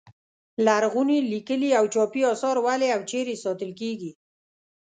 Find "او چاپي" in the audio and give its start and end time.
1.79-2.21